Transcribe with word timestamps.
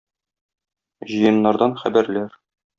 Җыеннардан 1.13 1.79
хәбәрләр. 1.85 2.37